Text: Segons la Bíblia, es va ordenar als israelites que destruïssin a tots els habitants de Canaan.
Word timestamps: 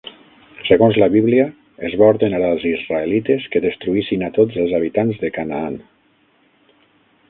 Segons 0.69 0.95
la 1.03 1.09
Bíblia, 1.15 1.43
es 1.89 1.97
va 2.03 2.07
ordenar 2.15 2.41
als 2.47 2.67
israelites 2.71 3.47
que 3.57 3.63
destruïssin 3.69 4.27
a 4.27 4.33
tots 4.41 4.61
els 4.65 4.77
habitants 4.81 5.25
de 5.25 5.35
Canaan. 5.41 5.83